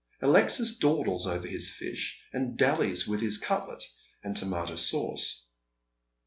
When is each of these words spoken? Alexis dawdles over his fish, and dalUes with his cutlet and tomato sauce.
Alexis 0.19 0.79
dawdles 0.79 1.27
over 1.27 1.47
his 1.47 1.69
fish, 1.69 2.23
and 2.33 2.57
dalUes 2.57 3.07
with 3.07 3.21
his 3.21 3.37
cutlet 3.37 3.83
and 4.23 4.35
tomato 4.35 4.75
sauce. 4.75 5.45